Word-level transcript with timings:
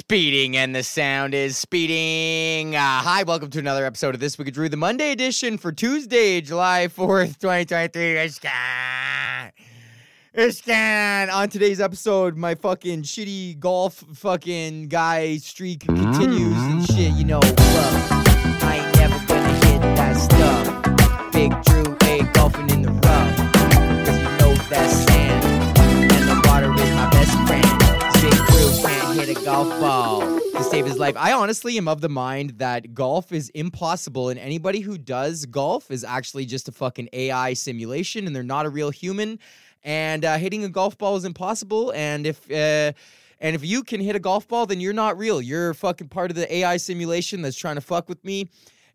speeding 0.00 0.56
and 0.56 0.74
the 0.74 0.82
sound 0.82 1.34
is 1.34 1.58
speeding. 1.58 2.74
Uh, 2.74 2.80
hi, 2.80 3.22
welcome 3.22 3.50
to 3.50 3.58
another 3.58 3.84
episode 3.84 4.14
of 4.14 4.20
This 4.20 4.38
Week 4.38 4.48
of 4.48 4.54
Drew, 4.54 4.66
the 4.70 4.76
Monday 4.78 5.12
edition 5.12 5.58
for 5.58 5.72
Tuesday, 5.72 6.40
July 6.40 6.88
4th, 6.88 7.38
2023. 7.38 8.14
Ishkan. 8.14 9.52
Ishkan. 10.34 11.30
On 11.30 11.50
today's 11.50 11.82
episode, 11.82 12.38
my 12.38 12.54
fucking 12.54 13.02
shitty 13.02 13.60
golf 13.60 14.02
fucking 14.14 14.88
guy 14.88 15.36
streak 15.36 15.80
continues 15.80 16.56
and 16.56 16.86
shit. 16.86 17.12
You 17.12 17.24
know, 17.26 17.40
well, 17.42 18.19
to 29.68 30.64
save 30.64 30.86
his 30.86 30.96
life. 30.96 31.14
I 31.18 31.32
honestly 31.32 31.76
am 31.76 31.86
of 31.86 32.00
the 32.00 32.08
mind 32.08 32.50
that 32.58 32.94
golf 32.94 33.30
is 33.30 33.50
impossible, 33.50 34.30
and 34.30 34.40
anybody 34.40 34.80
who 34.80 34.96
does 34.96 35.44
golf 35.44 35.90
is 35.90 36.02
actually 36.02 36.46
just 36.46 36.68
a 36.68 36.72
fucking 36.72 37.10
AI 37.12 37.52
simulation, 37.52 38.26
and 38.26 38.34
they're 38.34 38.42
not 38.42 38.64
a 38.64 38.70
real 38.70 38.88
human. 38.88 39.38
And 39.84 40.24
uh, 40.24 40.38
hitting 40.38 40.64
a 40.64 40.70
golf 40.70 40.96
ball 40.96 41.16
is 41.16 41.26
impossible. 41.26 41.92
And 41.92 42.26
if 42.26 42.50
uh, 42.50 42.92
and 43.42 43.54
if 43.54 43.62
you 43.62 43.82
can 43.82 44.00
hit 44.00 44.16
a 44.16 44.18
golf 44.18 44.48
ball, 44.48 44.64
then 44.64 44.80
you're 44.80 44.94
not 44.94 45.18
real. 45.18 45.42
You're 45.42 45.74
fucking 45.74 46.08
part 46.08 46.30
of 46.30 46.36
the 46.36 46.50
AI 46.54 46.78
simulation 46.78 47.42
that's 47.42 47.58
trying 47.58 47.74
to 47.74 47.82
fuck 47.82 48.08
with 48.08 48.24
me. 48.24 48.48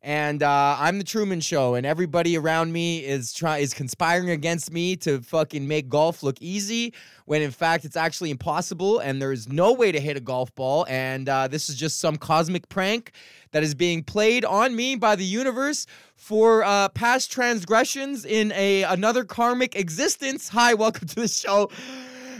And 0.05 0.43
uh, 0.43 0.77
I'm 0.79 0.99
the 0.99 1.03
Truman 1.03 1.41
Show, 1.41 1.73
and 1.73 1.83
everybody 1.83 2.37
around 2.37 2.71
me 2.71 3.03
is 3.03 3.33
try 3.33 3.57
is 3.57 3.73
conspiring 3.73 4.29
against 4.29 4.71
me 4.71 4.95
to 4.97 5.19
fucking 5.19 5.67
make 5.67 5.89
golf 5.89 6.21
look 6.21 6.39
easy, 6.39 6.93
when 7.25 7.41
in 7.41 7.49
fact 7.49 7.85
it's 7.85 7.97
actually 7.97 8.29
impossible, 8.29 8.99
and 8.99 9.19
there's 9.19 9.49
no 9.49 9.73
way 9.73 9.91
to 9.91 9.99
hit 9.99 10.15
a 10.15 10.19
golf 10.19 10.53
ball. 10.53 10.85
And 10.87 11.27
uh, 11.27 11.47
this 11.47 11.71
is 11.71 11.75
just 11.75 11.99
some 11.99 12.17
cosmic 12.17 12.69
prank 12.69 13.13
that 13.49 13.63
is 13.63 13.73
being 13.73 14.03
played 14.03 14.45
on 14.45 14.75
me 14.75 14.95
by 14.95 15.15
the 15.15 15.25
universe 15.25 15.87
for 16.15 16.63
uh, 16.63 16.89
past 16.89 17.31
transgressions 17.31 18.25
in 18.25 18.51
a 18.51 18.83
another 18.83 19.23
karmic 19.23 19.75
existence. 19.75 20.49
Hi, 20.49 20.75
welcome 20.75 21.07
to 21.07 21.15
the 21.15 21.27
show. 21.27 21.71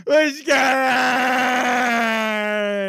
On? 0.08 0.14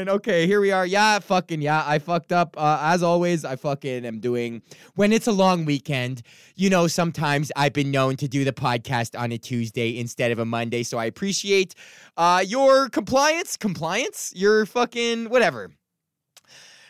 Okay, 0.09 0.45
here 0.45 0.61
we 0.61 0.71
are. 0.71 0.85
Yeah, 0.85 1.17
fucking 1.17 1.61
yeah, 1.61 1.83
I 1.85 1.97
fucked 1.97 2.31
up. 2.31 2.55
Uh, 2.55 2.77
as 2.81 3.01
always, 3.01 3.43
I 3.43 3.55
fucking 3.55 4.05
am 4.05 4.19
doing 4.19 4.61
when 4.93 5.11
it's 5.11 5.25
a 5.25 5.31
long 5.31 5.65
weekend. 5.65 6.21
You 6.55 6.69
know, 6.69 6.85
sometimes 6.85 7.51
I've 7.55 7.73
been 7.73 7.89
known 7.89 8.17
to 8.17 8.27
do 8.27 8.43
the 8.43 8.53
podcast 8.53 9.19
on 9.19 9.31
a 9.31 9.39
Tuesday 9.39 9.97
instead 9.97 10.31
of 10.31 10.37
a 10.37 10.45
Monday, 10.45 10.83
so 10.83 10.99
I 10.99 11.05
appreciate 11.05 11.73
uh, 12.17 12.43
your 12.45 12.87
compliance. 12.89 13.57
Compliance? 13.57 14.31
Your 14.35 14.67
fucking 14.67 15.31
whatever. 15.31 15.71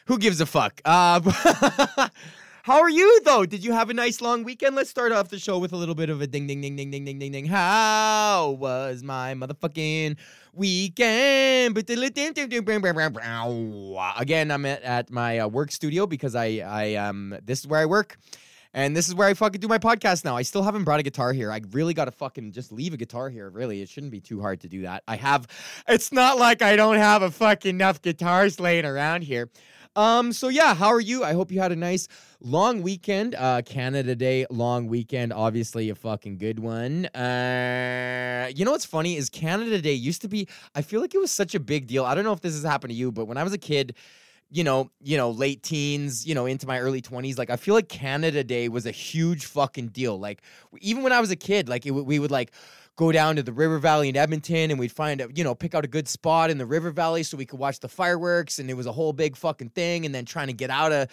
Who 0.08 0.18
gives 0.18 0.42
a 0.42 0.46
fuck? 0.46 0.82
Uh, 0.84 1.22
how 2.68 2.82
are 2.82 2.90
you 2.90 3.22
though? 3.24 3.46
Did 3.46 3.64
you 3.64 3.72
have 3.72 3.90
a 3.90 3.94
nice 3.94 4.20
long 4.20 4.44
weekend? 4.44 4.76
Let's 4.76 4.90
start 4.90 5.14
off 5.14 5.30
the 5.30 5.40
show 5.40 5.58
with 5.58 5.72
a 5.72 5.78
little 5.78 5.96
bit 5.96 6.10
of 6.10 6.20
a 6.20 6.28
ding 6.28 6.48
ding 6.48 6.60
ding 6.60 6.76
ding 6.76 6.92
ding 6.92 7.06
ding 7.06 7.18
ding 7.18 7.32
ding. 7.32 7.46
How 7.46 8.58
was 8.60 9.04
my 9.04 9.34
motherfucking 9.36 10.18
weekend? 10.52 11.74
Again, 14.18 14.52
I'm 14.52 14.66
at, 14.66 14.82
at 14.82 15.10
my 15.10 15.40
uh, 15.40 15.48
work 15.48 15.72
studio 15.72 16.06
because 16.06 16.36
I 16.36 16.58
I 16.58 16.96
um 16.96 17.38
this 17.46 17.62
is 17.62 17.68
where 17.68 17.80
I 17.80 17.86
work. 17.86 18.18
And 18.74 18.98
this 18.98 19.08
is 19.08 19.16
where 19.16 19.30
I 19.30 19.34
fucking 19.34 19.62
do 19.62 19.70
my 19.70 19.80
podcast 19.80 20.26
now. 20.26 20.36
I 20.36 20.42
still 20.42 20.62
haven't 20.62 20.84
brought 20.84 21.00
a 21.00 21.04
guitar 21.04 21.32
here. 21.32 21.54
I 21.54 21.62
really 21.72 21.94
got 21.94 22.06
to 22.06 22.12
fucking 22.12 22.52
just 22.52 22.74
leave 22.74 22.94
a 22.94 22.98
guitar 22.98 23.30
here. 23.30 23.50
Really, 23.50 23.82
it 23.82 23.88
shouldn't 23.88 24.12
be 24.12 24.20
too 24.20 24.42
hard 24.42 24.60
to 24.60 24.68
do 24.68 24.82
that. 24.82 25.04
I 25.08 25.16
have, 25.16 25.48
it's 25.88 26.12
not 26.12 26.38
like 26.38 26.62
I 26.62 26.76
don't 26.76 26.98
have 26.98 27.22
a 27.22 27.32
fucking 27.32 27.70
enough 27.76 28.02
guitars 28.02 28.60
laying 28.60 28.86
around 28.86 29.24
here. 29.24 29.50
Um, 29.98 30.32
so 30.32 30.50
yeah, 30.50 30.76
how 30.76 30.90
are 30.90 31.00
you? 31.00 31.24
I 31.24 31.34
hope 31.34 31.52
you 31.52 31.60
had 31.60 31.72
a 31.72 31.76
nice 31.76 32.08
long 32.40 32.84
weekend. 32.84 33.34
Uh, 33.34 33.64
Canada 33.64 34.16
Day 34.16 34.46
long 34.52 34.86
weekend, 34.86 35.34
obviously 35.34 35.90
a 35.90 35.96
fucking 35.96 36.38
good 36.38 36.60
one. 36.60 37.08
Uh, 37.08 38.52
you 38.56 38.64
know 38.64 38.72
what's 38.74 38.86
funny 38.86 39.18
is 39.18 39.28
Canada 39.28 39.82
Day 39.82 39.94
used 39.94 40.22
to 40.22 40.28
be. 40.28 40.48
I 40.76 40.84
feel 40.84 41.02
like 41.02 41.16
it 41.16 41.18
was 41.18 41.32
such 41.32 41.56
a 41.56 41.60
big 41.60 41.88
deal. 41.88 42.06
I 42.06 42.14
don't 42.14 42.26
know 42.26 42.32
if 42.32 42.42
this 42.42 42.54
has 42.54 42.64
happened 42.64 42.92
to 42.92 42.96
you, 42.96 43.12
but 43.12 43.26
when 43.26 43.40
I 43.40 43.44
was 43.44 43.54
a 43.54 43.58
kid, 43.58 43.96
you 44.52 44.64
know, 44.64 44.92
you 45.02 45.18
know, 45.18 45.32
late 45.32 45.64
teens, 45.64 46.28
you 46.28 46.36
know, 46.36 46.46
into 46.46 46.68
my 46.68 46.80
early 46.80 47.02
20s, 47.02 47.40
like 47.40 47.50
I 47.50 47.56
feel 47.56 47.74
like 47.74 47.90
Canada 47.90 48.44
Day 48.44 48.70
was 48.70 48.86
a 48.86 48.92
huge 48.92 49.46
fucking 49.48 49.88
deal. 49.88 50.20
Like 50.20 50.44
even 50.80 51.02
when 51.02 51.12
I 51.12 51.20
was 51.22 51.32
a 51.32 51.36
kid, 51.36 51.68
like 51.68 51.88
it, 51.88 51.92
we 51.92 52.20
would 52.20 52.32
like 52.32 52.52
go 52.98 53.12
down 53.12 53.36
to 53.38 53.44
the 53.44 53.54
river 53.54 53.80
valley 53.80 54.10
in 54.10 54.18
edmonton 54.18 54.70
and 54.72 54.80
we'd 54.80 54.92
find 54.92 55.22
a 55.22 55.30
you 55.34 55.44
know 55.44 55.56
pick 55.56 55.74
out 55.74 55.86
a 55.86 55.88
good 55.88 56.08
spot 56.08 56.50
in 56.50 56.58
the 56.58 56.66
river 56.66 56.92
valley 56.92 57.24
so 57.24 57.38
we 57.38 57.46
could 57.46 57.60
watch 57.60 57.80
the 57.80 57.88
fireworks 57.88 58.60
and 58.60 58.70
it 58.70 58.74
was 58.74 58.88
a 58.88 58.92
whole 58.92 59.14
big 59.14 59.38
fucking 59.38 59.70
thing 59.70 60.06
and 60.06 60.14
then 60.14 60.26
trying 60.26 60.48
to 60.48 60.54
get 60.54 60.70
out 60.70 60.92
of 60.92 61.08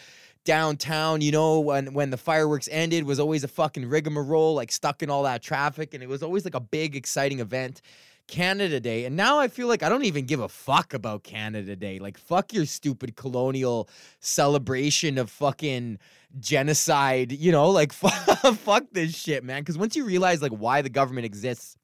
downtown 0.44 1.20
you 1.20 1.30
know 1.30 1.60
when 1.60 1.92
when 1.92 2.10
the 2.10 2.16
fireworks 2.16 2.68
ended 2.72 3.04
was 3.04 3.20
always 3.20 3.44
a 3.44 3.48
fucking 3.48 3.88
rigmarole 3.88 4.54
like 4.54 4.72
stuck 4.72 5.02
in 5.02 5.10
all 5.10 5.22
that 5.22 5.42
traffic 5.42 5.94
and 5.94 6.02
it 6.02 6.08
was 6.08 6.22
always 6.22 6.44
like 6.44 6.54
a 6.54 6.60
big 6.60 6.96
exciting 6.96 7.40
event 7.40 7.80
Canada 8.26 8.80
Day. 8.80 9.04
And 9.04 9.16
now 9.16 9.38
I 9.38 9.48
feel 9.48 9.68
like 9.68 9.82
I 9.82 9.88
don't 9.88 10.04
even 10.04 10.26
give 10.26 10.40
a 10.40 10.48
fuck 10.48 10.94
about 10.94 11.22
Canada 11.24 11.76
Day. 11.76 11.98
Like, 11.98 12.18
fuck 12.18 12.52
your 12.52 12.66
stupid 12.66 13.16
colonial 13.16 13.88
celebration 14.20 15.18
of 15.18 15.30
fucking 15.30 15.98
genocide. 16.38 17.32
You 17.32 17.52
know, 17.52 17.70
like, 17.70 17.92
fuck 17.92 18.84
this 18.92 19.14
shit, 19.14 19.44
man. 19.44 19.62
Because 19.62 19.78
once 19.78 19.96
you 19.96 20.04
realize, 20.04 20.42
like, 20.42 20.52
why 20.52 20.82
the 20.82 20.88
government 20.90 21.26
exists, 21.26 21.76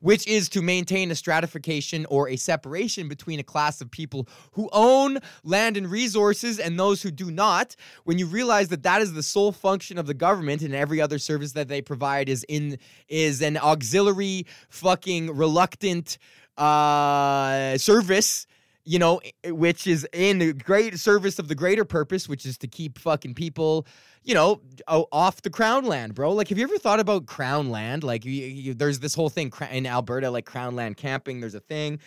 which 0.00 0.26
is 0.26 0.48
to 0.50 0.62
maintain 0.62 1.10
a 1.10 1.14
stratification 1.14 2.06
or 2.08 2.28
a 2.28 2.36
separation 2.36 3.08
between 3.08 3.40
a 3.40 3.42
class 3.42 3.80
of 3.80 3.90
people 3.90 4.28
who 4.52 4.68
own 4.72 5.18
land 5.44 5.76
and 5.76 5.90
resources 5.90 6.58
and 6.58 6.78
those 6.78 7.02
who 7.02 7.10
do 7.10 7.30
not. 7.30 7.76
When 8.04 8.18
you 8.18 8.26
realize 8.26 8.68
that 8.68 8.82
that 8.82 9.02
is 9.02 9.12
the 9.12 9.22
sole 9.22 9.52
function 9.52 9.98
of 9.98 10.06
the 10.06 10.14
government 10.14 10.62
and 10.62 10.74
every 10.74 11.00
other 11.00 11.18
service 11.18 11.52
that 11.52 11.68
they 11.68 11.82
provide 11.82 12.28
is 12.28 12.44
in 12.48 12.78
is 13.08 13.42
an 13.42 13.56
auxiliary 13.56 14.46
fucking 14.70 15.34
reluctant 15.36 16.18
uh 16.58 17.78
service 17.78 18.46
you 18.84 18.98
know, 18.98 19.20
which 19.44 19.86
is 19.86 20.06
in 20.12 20.38
the 20.38 20.52
great 20.52 20.98
service 20.98 21.38
of 21.38 21.48
the 21.48 21.54
greater 21.54 21.84
purpose, 21.84 22.28
which 22.28 22.44
is 22.44 22.58
to 22.58 22.66
keep 22.66 22.98
fucking 22.98 23.34
people, 23.34 23.86
you 24.24 24.34
know, 24.34 24.60
off 24.88 25.42
the 25.42 25.50
crown 25.50 25.84
land, 25.84 26.14
bro. 26.14 26.32
Like, 26.32 26.48
have 26.48 26.58
you 26.58 26.64
ever 26.64 26.78
thought 26.78 26.98
about 26.98 27.26
crown 27.26 27.70
land? 27.70 28.02
Like, 28.02 28.24
you, 28.24 28.32
you, 28.32 28.74
there's 28.74 28.98
this 28.98 29.14
whole 29.14 29.28
thing 29.28 29.52
in 29.70 29.86
Alberta, 29.86 30.30
like 30.30 30.46
crown 30.46 30.74
land 30.74 30.96
camping. 30.96 31.40
There's 31.40 31.54
a 31.54 31.60
thing, 31.60 32.00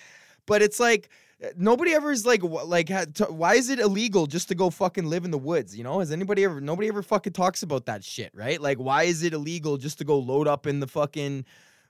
but 0.45 0.61
it's 0.61 0.79
like 0.79 1.09
eh, 1.41 1.51
nobody 1.55 1.93
ever 1.93 2.11
is 2.11 2.25
like, 2.25 2.43
like, 2.43 2.89
why 3.29 3.55
is 3.55 3.69
it 3.69 3.79
illegal 3.79 4.27
just 4.27 4.49
to 4.49 4.55
go 4.55 4.69
fucking 4.69 5.05
live 5.05 5.23
in 5.23 5.31
the 5.31 5.37
woods? 5.37 5.77
You 5.77 5.85
know, 5.85 5.99
has 5.99 6.11
anybody 6.11 6.43
ever? 6.43 6.59
Nobody 6.59 6.89
ever 6.89 7.01
fucking 7.01 7.33
talks 7.33 7.63
about 7.63 7.85
that 7.85 8.03
shit, 8.03 8.31
right? 8.35 8.59
Like, 8.59 8.79
why 8.79 9.03
is 9.03 9.23
it 9.23 9.31
illegal 9.31 9.77
just 9.77 9.97
to 9.99 10.03
go 10.03 10.19
load 10.19 10.47
up 10.47 10.67
in 10.67 10.81
the 10.81 10.87
fucking 10.87 11.45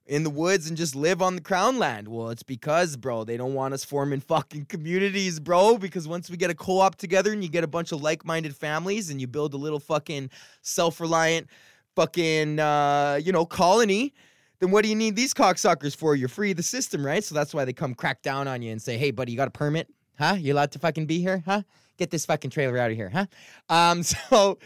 in 0.06 0.24
the 0.24 0.30
woods 0.30 0.68
and 0.68 0.78
just 0.78 0.96
live 0.96 1.22
on 1.22 1.36
the 1.36 1.42
crown 1.42 1.80
land. 1.80 2.08
Well, 2.08 2.30
it's 2.30 2.44
because, 2.44 2.96
bro, 2.96 3.24
they 3.24 3.38
don't 3.38 3.54
want 3.54 3.74
us 3.74 3.84
forming 3.84 4.20
fucking 4.22 4.66
communities, 4.66 5.40
bro. 5.40 5.78
Because 5.78 6.08
once 6.08 6.30
we 6.30 6.38
get 6.38 6.50
a 6.50 6.56
co 6.56 6.80
op 6.80 6.96
together 6.96 7.32
and 7.32 7.44
you 7.44 7.50
get 7.50 7.64
a 7.64 7.68
bunch 7.68 7.92
of 7.92 8.02
like 8.02 8.26
minded 8.26 8.56
families 8.56 9.10
and 9.10 9.20
you 9.20 9.28
build 9.28 9.54
a 9.54 9.58
little 9.58 9.80
fucking 9.80 10.30
self 10.62 11.00
reliant 11.00 11.48
fucking, 11.96 12.60
uh, 12.60 13.20
you 13.24 13.32
know, 13.32 13.46
colony, 13.46 14.14
then 14.60 14.70
what 14.70 14.84
do 14.84 14.90
you 14.90 14.96
need 14.96 15.16
these 15.16 15.34
cocksuckers 15.34 15.96
for? 15.96 16.16
You're 16.16 16.30
free 16.30 16.52
of 16.52 16.58
the 16.58 16.64
system, 16.64 17.06
right? 17.06 17.24
So 17.24 17.34
that's 17.34 17.54
why 17.54 17.66
they 17.66 17.74
come 17.74 17.96
crack 17.96 18.22
down 18.22 18.48
on 18.48 18.62
you 18.62 18.72
and 18.72 18.82
say, 18.82 18.98
hey, 18.98 19.12
buddy, 19.12 19.32
you 19.32 19.38
got 19.38 19.48
a 19.48 19.52
permit? 19.52 19.88
Huh? 20.18 20.36
You 20.38 20.54
allowed 20.54 20.72
to 20.74 20.80
fucking 20.80 21.06
be 21.06 21.20
here? 21.20 21.44
Huh? 21.46 21.64
Get 21.98 22.12
this 22.12 22.26
fucking 22.26 22.52
trailer 22.52 22.78
out 22.78 22.92
of 22.92 22.98
here, 22.98 23.10
huh? 23.10 23.26
Um, 23.70 24.04
so. 24.30 24.60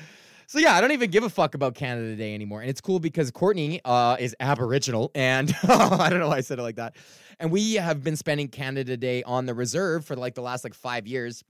So 0.50 0.58
yeah, 0.58 0.74
I 0.74 0.82
don't 0.82 0.94
even 0.94 1.12
give 1.12 1.24
a 1.24 1.30
fuck 1.30 1.54
about 1.54 1.76
Canada 1.76 2.16
Day 2.16 2.34
anymore, 2.34 2.62
and 2.62 2.72
it's 2.72 2.82
cool 2.82 3.00
because 3.00 3.30
Courtney 3.30 3.82
uh, 3.86 4.18
is 4.20 4.36
Aboriginal, 4.40 5.12
and 5.14 5.54
I 5.64 6.10
don't 6.10 6.18
know 6.18 6.30
why 6.30 6.38
I 6.38 6.42
said 6.42 6.58
it 6.58 6.64
like 6.64 6.78
that. 6.78 6.96
And 7.40 7.52
we 7.52 7.76
have 7.76 8.04
been 8.04 8.16
spending 8.16 8.48
Canada 8.48 8.98
Day 8.98 9.22
on 9.22 9.46
the 9.46 9.54
reserve 9.54 10.06
for 10.06 10.16
like 10.16 10.34
the 10.34 10.42
last 10.42 10.64
like 10.64 10.74
five 10.74 11.06
years, 11.06 11.44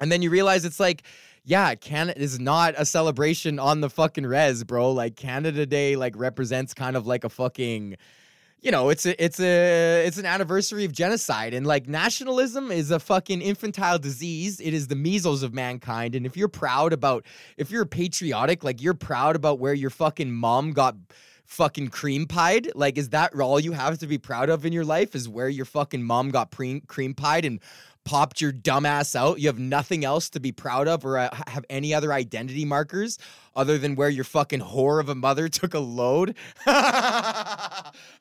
and 0.00 0.10
then 0.10 0.22
you 0.22 0.30
realize 0.30 0.64
it's 0.64 0.80
like, 0.80 1.02
yeah, 1.44 1.74
Canada 1.74 2.18
is 2.18 2.40
not 2.40 2.72
a 2.78 2.86
celebration 2.86 3.58
on 3.58 3.82
the 3.82 3.90
fucking 3.90 4.24
res, 4.24 4.64
bro. 4.64 4.90
Like 4.90 5.16
Canada 5.16 5.66
Day 5.66 5.96
like 5.96 6.14
represents 6.16 6.72
kind 6.72 6.96
of 6.96 7.06
like 7.06 7.24
a 7.24 7.28
fucking 7.28 7.98
you 8.60 8.70
know, 8.70 8.90
it's 8.90 9.06
a 9.06 9.22
it's 9.22 9.40
a 9.40 10.04
it's 10.06 10.18
an 10.18 10.26
anniversary 10.26 10.84
of 10.84 10.92
genocide 10.92 11.54
and 11.54 11.66
like 11.66 11.88
nationalism 11.88 12.70
is 12.70 12.90
a 12.90 13.00
fucking 13.00 13.40
infantile 13.40 13.98
disease. 13.98 14.60
It 14.60 14.74
is 14.74 14.88
the 14.88 14.96
measles 14.96 15.42
of 15.42 15.54
mankind. 15.54 16.14
And 16.14 16.26
if 16.26 16.36
you're 16.36 16.48
proud 16.48 16.92
about 16.92 17.24
if 17.56 17.70
you're 17.70 17.86
patriotic, 17.86 18.62
like 18.62 18.82
you're 18.82 18.94
proud 18.94 19.34
about 19.34 19.58
where 19.58 19.74
your 19.74 19.90
fucking 19.90 20.30
mom 20.30 20.72
got 20.72 20.94
fucking 21.44 21.88
cream 21.88 22.26
pied, 22.26 22.70
like 22.74 22.98
is 22.98 23.08
that 23.10 23.34
all 23.34 23.58
you 23.58 23.72
have 23.72 23.98
to 23.98 24.06
be 24.06 24.18
proud 24.18 24.50
of 24.50 24.66
in 24.66 24.72
your 24.72 24.84
life 24.84 25.14
is 25.14 25.28
where 25.28 25.48
your 25.48 25.64
fucking 25.64 26.02
mom 26.02 26.30
got 26.30 26.50
pre- 26.50 26.80
cream 26.80 27.14
pied 27.14 27.44
and 27.46 27.60
popped 28.04 28.40
your 28.40 28.52
dumbass 28.52 29.14
out. 29.14 29.40
You 29.40 29.48
have 29.48 29.58
nothing 29.58 30.04
else 30.04 30.30
to 30.30 30.40
be 30.40 30.52
proud 30.52 30.88
of 30.88 31.04
or 31.04 31.18
uh, 31.18 31.28
have 31.46 31.64
any 31.70 31.94
other 31.94 32.12
identity 32.12 32.64
markers 32.64 33.18
other 33.54 33.78
than 33.78 33.94
where 33.94 34.08
your 34.08 34.24
fucking 34.24 34.60
whore 34.60 35.00
of 35.00 35.08
a 35.08 35.14
mother 35.14 35.48
took 35.60 35.74
a 35.74 35.78
load. 35.78 36.34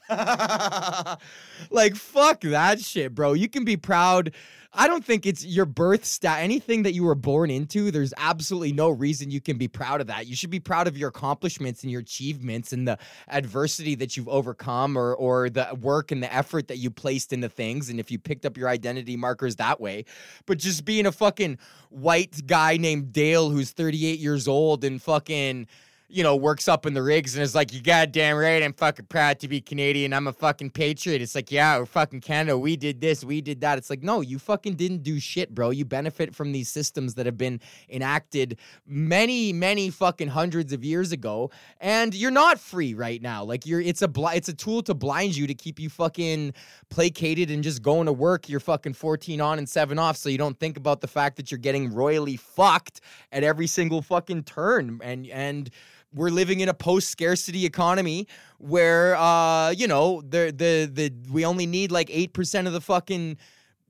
like 1.69 1.95
fuck 1.95 2.41
that 2.41 2.79
shit, 2.81 3.13
bro. 3.13 3.33
You 3.33 3.47
can 3.47 3.63
be 3.63 3.77
proud. 3.77 4.31
I 4.71 4.87
don't 4.87 5.03
think 5.03 5.25
it's 5.25 5.43
your 5.43 5.65
birth 5.65 6.05
stat. 6.05 6.41
Anything 6.41 6.83
that 6.83 6.93
you 6.93 7.03
were 7.03 7.15
born 7.15 7.49
into, 7.49 7.89
there's 7.89 8.13
absolutely 8.17 8.71
no 8.71 8.89
reason 8.89 9.31
you 9.31 9.41
can 9.41 9.57
be 9.57 9.67
proud 9.67 9.99
of 9.99 10.07
that. 10.07 10.27
You 10.27 10.35
should 10.35 10.51
be 10.51 10.59
proud 10.59 10.87
of 10.87 10.95
your 10.95 11.09
accomplishments 11.09 11.81
and 11.81 11.91
your 11.91 12.01
achievements 12.01 12.71
and 12.71 12.87
the 12.87 12.99
adversity 13.27 13.95
that 13.95 14.15
you've 14.15 14.29
overcome 14.29 14.95
or 14.95 15.15
or 15.15 15.49
the 15.49 15.75
work 15.79 16.11
and 16.11 16.21
the 16.21 16.31
effort 16.33 16.67
that 16.67 16.77
you 16.77 16.91
placed 16.91 17.33
into 17.33 17.49
things. 17.49 17.89
And 17.89 17.99
if 17.99 18.11
you 18.11 18.19
picked 18.19 18.45
up 18.45 18.57
your 18.57 18.69
identity 18.69 19.15
markers 19.15 19.55
that 19.55 19.81
way. 19.81 20.05
But 20.45 20.59
just 20.59 20.85
being 20.85 21.07
a 21.07 21.11
fucking 21.11 21.57
white 21.89 22.45
guy 22.45 22.77
named 22.77 23.11
Dale 23.11 23.49
who's 23.49 23.71
38 23.71 24.19
years 24.19 24.47
old 24.47 24.83
and 24.83 25.01
fucking 25.01 25.67
you 26.11 26.23
know, 26.23 26.35
works 26.35 26.67
up 26.67 26.87
in 26.87 26.95
the 26.95 27.03
rigs 27.03 27.35
and 27.35 27.43
is 27.43 27.53
like, 27.53 27.71
you 27.71 27.81
goddamn 27.81 28.35
right, 28.37 28.63
I'm 28.63 28.73
fucking 28.73 29.05
proud 29.05 29.39
to 29.41 29.47
be 29.47 29.61
Canadian. 29.61 30.11
I'm 30.11 30.25
a 30.25 30.33
fucking 30.33 30.71
patriot. 30.71 31.21
It's 31.21 31.35
like, 31.35 31.51
yeah, 31.51 31.77
we're 31.77 31.85
fucking 31.85 32.21
Canada. 32.21 32.57
We 32.57 32.75
did 32.77 32.99
this, 32.99 33.23
we 33.23 33.41
did 33.41 33.61
that. 33.61 33.77
It's 33.77 33.91
like, 33.91 34.01
no, 34.01 34.21
you 34.21 34.39
fucking 34.39 34.73
didn't 34.73 35.03
do 35.03 35.19
shit, 35.19 35.53
bro. 35.53 35.69
You 35.69 35.85
benefit 35.85 36.33
from 36.33 36.51
these 36.51 36.67
systems 36.67 37.13
that 37.13 37.27
have 37.27 37.37
been 37.37 37.61
enacted 37.89 38.57
many, 38.87 39.53
many 39.53 39.91
fucking 39.91 40.29
hundreds 40.29 40.73
of 40.73 40.83
years 40.83 41.11
ago, 41.11 41.51
and 41.79 42.15
you're 42.15 42.31
not 42.31 42.59
free 42.59 42.95
right 42.95 43.21
now. 43.21 43.43
Like 43.43 43.67
you're, 43.67 43.81
it's 43.81 44.01
a 44.01 44.07
bl- 44.07 44.29
it's 44.29 44.49
a 44.49 44.53
tool 44.53 44.81
to 44.83 44.95
blind 44.95 45.37
you 45.37 45.45
to 45.45 45.53
keep 45.53 45.79
you 45.79 45.89
fucking 45.89 46.53
placated 46.89 47.51
and 47.51 47.63
just 47.63 47.83
going 47.83 48.07
to 48.07 48.13
work. 48.13 48.49
You're 48.49 48.59
fucking 48.59 48.93
14 48.93 49.39
on 49.41 49.59
and 49.59 49.69
seven 49.69 49.99
off, 49.99 50.17
so 50.17 50.29
you 50.29 50.39
don't 50.39 50.59
think 50.59 50.75
about 50.75 51.01
the 51.01 51.07
fact 51.07 51.37
that 51.37 51.51
you're 51.51 51.59
getting 51.59 51.93
royally 51.93 52.35
fucked 52.35 53.01
at 53.31 53.43
every 53.43 53.67
single 53.67 54.01
fucking 54.01 54.43
turn, 54.43 54.99
and 55.03 55.27
and 55.27 55.69
we're 56.13 56.29
living 56.29 56.59
in 56.59 56.69
a 56.69 56.73
post 56.73 57.09
scarcity 57.09 57.65
economy 57.65 58.27
where 58.57 59.15
uh 59.15 59.71
you 59.71 59.87
know 59.87 60.21
the 60.21 60.53
the 60.55 60.89
the 60.91 61.13
we 61.31 61.45
only 61.45 61.65
need 61.65 61.91
like 61.91 62.09
8% 62.09 62.67
of 62.67 62.73
the 62.73 62.81
fucking 62.81 63.37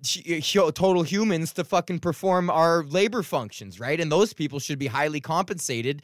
total 0.02 1.04
humans 1.04 1.54
to 1.54 1.64
fucking 1.64 2.00
perform 2.00 2.50
our 2.50 2.84
labor 2.84 3.24
functions 3.24 3.80
right 3.80 4.00
and 4.00 4.12
those 4.12 4.34
people 4.34 4.60
should 4.60 4.80
be 4.80 4.88
highly 4.88 5.20
compensated 5.20 6.02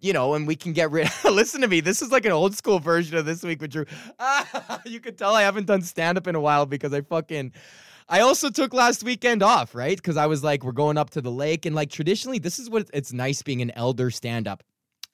you 0.00 0.12
know, 0.12 0.34
and 0.34 0.46
we 0.46 0.56
can 0.56 0.72
get 0.72 0.90
rid. 0.90 1.06
Of 1.06 1.24
listen 1.32 1.60
to 1.60 1.68
me. 1.68 1.80
This 1.80 2.02
is 2.02 2.10
like 2.10 2.24
an 2.24 2.32
old 2.32 2.54
school 2.54 2.78
version 2.78 3.16
of 3.16 3.26
this 3.26 3.42
week 3.42 3.60
with 3.60 3.70
Drew. 3.70 3.84
You 4.86 5.00
can 5.00 5.14
tell 5.14 5.34
I 5.34 5.42
haven't 5.42 5.66
done 5.66 5.82
stand 5.82 6.16
up 6.16 6.26
in 6.26 6.34
a 6.34 6.40
while 6.40 6.66
because 6.66 6.92
I 6.92 7.02
fucking. 7.02 7.52
I 8.08 8.20
also 8.20 8.50
took 8.50 8.74
last 8.74 9.04
weekend 9.04 9.42
off, 9.42 9.74
right? 9.74 9.96
Because 9.96 10.16
I 10.16 10.26
was 10.26 10.42
like, 10.42 10.64
we're 10.64 10.72
going 10.72 10.98
up 10.98 11.10
to 11.10 11.20
the 11.20 11.30
lake, 11.30 11.64
and 11.64 11.76
like 11.76 11.90
traditionally, 11.90 12.38
this 12.38 12.58
is 12.58 12.68
what 12.68 12.90
it's 12.92 13.12
nice 13.12 13.42
being 13.42 13.62
an 13.62 13.70
elder 13.76 14.10
stand 14.10 14.48
up 14.48 14.64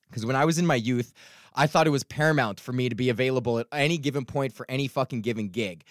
because 0.08 0.24
when 0.26 0.36
I 0.36 0.44
was 0.44 0.58
in 0.58 0.66
my 0.66 0.74
youth, 0.74 1.12
I 1.54 1.66
thought 1.66 1.86
it 1.86 1.90
was 1.90 2.04
paramount 2.04 2.60
for 2.60 2.72
me 2.72 2.88
to 2.88 2.94
be 2.94 3.08
available 3.08 3.58
at 3.58 3.66
any 3.72 3.98
given 3.98 4.24
point 4.24 4.52
for 4.52 4.66
any 4.68 4.88
fucking 4.88 5.22
given 5.22 5.48
gig. 5.48 5.84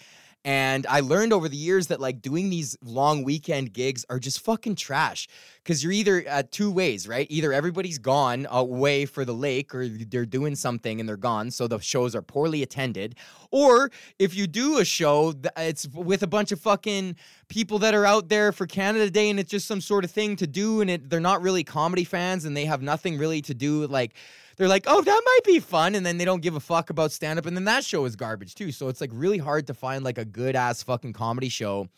And 0.46 0.86
I 0.86 1.00
learned 1.00 1.32
over 1.32 1.48
the 1.48 1.56
years 1.56 1.88
that 1.88 2.00
like 2.00 2.22
doing 2.22 2.50
these 2.50 2.78
long 2.80 3.24
weekend 3.24 3.72
gigs 3.72 4.06
are 4.08 4.20
just 4.20 4.38
fucking 4.44 4.76
trash 4.76 5.26
because 5.64 5.82
you're 5.82 5.92
either 5.92 6.24
uh, 6.30 6.44
two 6.48 6.70
ways, 6.70 7.08
right? 7.08 7.26
Either 7.28 7.52
everybody's 7.52 7.98
gone 7.98 8.46
away 8.48 9.06
for 9.06 9.24
the 9.24 9.32
lake 9.32 9.74
or 9.74 9.88
they're 9.88 10.24
doing 10.24 10.54
something 10.54 11.00
and 11.00 11.08
they're 11.08 11.16
gone. 11.16 11.50
So 11.50 11.66
the 11.66 11.80
shows 11.80 12.14
are 12.14 12.22
poorly 12.22 12.62
attended. 12.62 13.16
Or 13.50 13.90
if 14.20 14.36
you 14.36 14.46
do 14.46 14.78
a 14.78 14.84
show, 14.84 15.34
it's 15.56 15.88
with 15.88 16.22
a 16.22 16.28
bunch 16.28 16.52
of 16.52 16.60
fucking 16.60 17.16
people 17.48 17.80
that 17.80 17.92
are 17.92 18.06
out 18.06 18.28
there 18.28 18.52
for 18.52 18.66
Canada 18.66 19.10
Day 19.10 19.28
and 19.28 19.40
it's 19.40 19.50
just 19.50 19.66
some 19.66 19.80
sort 19.80 20.04
of 20.04 20.12
thing 20.12 20.36
to 20.36 20.46
do 20.46 20.80
and 20.80 20.88
it, 20.88 21.10
they're 21.10 21.18
not 21.18 21.42
really 21.42 21.64
comedy 21.64 22.04
fans 22.04 22.44
and 22.44 22.56
they 22.56 22.66
have 22.66 22.82
nothing 22.82 23.18
really 23.18 23.42
to 23.42 23.52
do 23.52 23.80
with 23.80 23.90
like 23.90 24.14
they're 24.56 24.68
like, 24.68 24.84
oh, 24.86 25.00
that 25.00 25.22
might 25.24 25.44
be 25.44 25.60
fun, 25.60 25.94
and 25.94 26.04
then 26.04 26.18
they 26.18 26.24
don't 26.24 26.42
give 26.42 26.56
a 26.56 26.60
fuck 26.60 26.90
about 26.90 27.12
stand 27.12 27.38
up, 27.38 27.46
and 27.46 27.56
then 27.56 27.64
that 27.64 27.84
show 27.84 28.04
is 28.04 28.16
garbage 28.16 28.54
too. 28.54 28.72
So 28.72 28.88
it's 28.88 29.00
like 29.00 29.10
really 29.12 29.38
hard 29.38 29.66
to 29.66 29.74
find 29.74 30.04
like 30.04 30.18
a 30.18 30.24
good 30.24 30.56
ass 30.56 30.82
fucking 30.82 31.12
comedy 31.12 31.48
show 31.48 31.88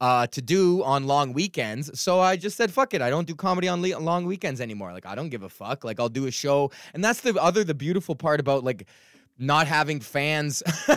uh, 0.00 0.26
to 0.28 0.40
do 0.40 0.82
on 0.84 1.06
long 1.06 1.32
weekends. 1.32 1.98
So 1.98 2.20
I 2.20 2.36
just 2.36 2.56
said, 2.56 2.70
fuck 2.70 2.94
it. 2.94 3.02
I 3.02 3.10
don't 3.10 3.26
do 3.26 3.34
comedy 3.34 3.68
on 3.68 3.82
le- 3.82 3.98
long 3.98 4.26
weekends 4.26 4.60
anymore. 4.60 4.92
Like, 4.92 5.06
I 5.06 5.14
don't 5.14 5.28
give 5.28 5.42
a 5.42 5.48
fuck. 5.48 5.84
Like, 5.84 5.98
I'll 5.98 6.08
do 6.08 6.26
a 6.26 6.30
show. 6.30 6.70
And 6.94 7.04
that's 7.04 7.20
the 7.20 7.34
other, 7.42 7.64
the 7.64 7.74
beautiful 7.74 8.14
part 8.14 8.40
about 8.40 8.64
like 8.64 8.86
not 9.38 9.66
having 9.66 10.00
fans 10.00 10.62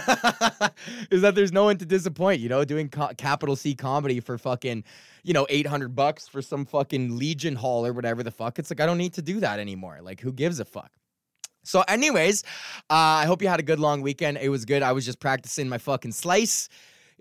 is 1.12 1.22
that 1.22 1.34
there's 1.36 1.52
no 1.52 1.66
one 1.66 1.78
to 1.78 1.86
disappoint, 1.86 2.42
you 2.42 2.50
know, 2.50 2.66
doing 2.66 2.90
co- 2.90 3.12
capital 3.18 3.56
C 3.56 3.76
comedy 3.76 4.20
for 4.20 4.38
fucking 4.38 4.84
you 5.24 5.34
know, 5.34 5.46
800 5.50 5.96
bucks 5.96 6.28
for 6.28 6.42
some 6.42 6.66
fucking 6.66 7.18
Legion 7.18 7.56
Hall 7.56 7.86
or 7.86 7.94
whatever 7.94 8.24
the 8.24 8.32
fuck. 8.32 8.60
It's 8.60 8.70
like, 8.72 8.80
I 8.80 8.86
don't 8.86 8.98
need 8.98 9.14
to 9.14 9.22
do 9.22 9.40
that 9.40 9.60
anymore. 9.60 10.00
Like, 10.02 10.22
who 10.22 10.32
gives 10.32 10.60
a 10.60 10.66
fuck? 10.66 10.92
So, 11.64 11.84
anyways, 11.88 12.44
uh, 12.90 13.22
I 13.22 13.26
hope 13.26 13.42
you 13.42 13.48
had 13.48 13.60
a 13.60 13.64
good 13.64 13.80
long 13.80 14.02
weekend. 14.02 14.40
It 14.40 14.50
was 14.50 14.66
good. 14.66 14.82
I 14.82 14.94
was 14.94 15.06
just 15.06 15.20
practicing 15.20 15.70
my 15.70 15.78
fucking 15.78 16.12
slice. 16.12 16.70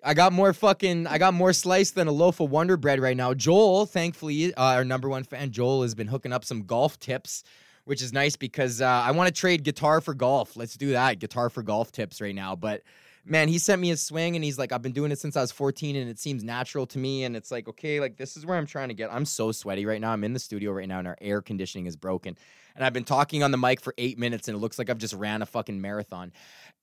I 0.02 0.14
got 0.14 0.32
more 0.32 0.55
fucking, 0.55 1.06
I 1.06 1.19
got 1.19 1.34
more 1.34 1.52
slice 1.52 1.90
than 1.90 2.08
a 2.08 2.12
loaf 2.12 2.40
of 2.40 2.50
Wonder 2.50 2.78
Bread 2.78 3.00
right 3.00 3.16
now. 3.16 3.34
Joel, 3.34 3.84
thankfully, 3.84 4.55
uh, 4.55 4.62
our 4.62 4.84
number 4.84 5.11
one 5.11 5.25
fan, 5.25 5.50
Joel, 5.50 5.82
has 5.82 5.94
been 5.94 6.06
hooking 6.06 6.32
up 6.32 6.43
some 6.43 6.62
golf 6.62 6.99
tips, 6.99 7.44
which 7.90 8.02
is 8.02 8.12
nice 8.12 8.37
because 8.37 8.81
uh, 8.81 8.87
I 8.87 9.10
want 9.10 9.26
to 9.26 9.34
trade 9.34 9.64
guitar 9.64 10.00
for 10.00 10.14
golf. 10.14 10.56
Let's 10.56 10.76
do 10.76 10.92
that. 10.92 11.19
Guitar 11.19 11.50
for 11.50 11.60
golf 11.60 11.90
tips 11.90 12.20
right 12.20 12.37
now. 12.37 12.54
But 12.54 12.84
man, 13.25 13.48
he 13.48 13.58
sent 13.58 13.82
me 13.82 13.90
a 13.90 13.96
swing 13.96 14.37
and 14.37 14.44
he's 14.44 14.60
like, 14.60 14.70
I've 14.70 14.81
been 14.81 14.92
doing 14.92 15.10
it 15.10 15.19
since 15.19 15.37
I 15.37 15.40
was 15.40 15.50
14 15.50 15.96
and 15.96 16.08
it 16.08 16.16
seems 16.16 16.44
natural 16.44 16.87
to 16.87 16.98
me. 17.00 17.25
And 17.25 17.34
it's 17.34 17.50
like, 17.50 17.66
okay, 17.66 17.98
like 17.98 18.16
this 18.16 18.37
is 18.37 18.46
where 18.46 18.56
I'm 18.56 18.66
trying 18.66 18.90
to 18.90 18.94
get. 18.94 19.12
I'm 19.12 19.25
so 19.25 19.50
sweaty 19.50 19.87
right 19.87 20.00
now. 20.00 20.12
I'm 20.12 20.22
in 20.22 20.34
the 20.34 20.38
studio 20.38 20.70
right 20.70 20.87
now 20.87 21.00
and 21.00 21.08
our 21.08 21.19
air 21.20 21.42
conditioning 21.42 21.87
is 21.87 21.96
broken. 21.96 22.38
And 22.76 22.84
I've 22.84 22.92
been 22.92 23.02
talking 23.02 23.42
on 23.42 23.50
the 23.50 23.58
mic 23.58 23.81
for 23.81 23.92
eight 23.98 24.20
minutes 24.20 24.46
and 24.46 24.56
it 24.56 24.60
looks 24.60 24.78
like 24.78 24.88
I've 24.88 24.98
just 24.98 25.14
ran 25.14 25.42
a 25.42 25.46
fucking 25.46 25.81
marathon. 25.81 26.32